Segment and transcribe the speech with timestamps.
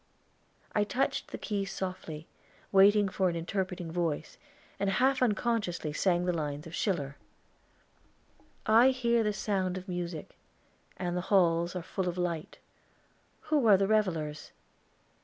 [0.73, 2.25] I touched the keys softly,
[2.71, 4.39] waiting for an interpreting voice,
[4.79, 7.17] and half unconsciously sang the lines of Schiller:
[8.65, 10.35] "I hear the sound of music,
[10.97, 12.57] and the halls Are full of light.
[13.41, 14.51] Who are the revelers?"